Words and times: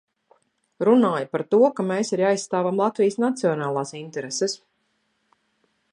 Runāja 0.87 1.27
par 1.35 1.43
to, 1.51 1.59
ka 1.79 1.85
mēs 1.91 2.11
arī 2.17 2.25
aizstāvam 2.31 2.81
Latvijas 2.85 3.21
nacionālās 3.27 3.95
intereses. 4.03 4.57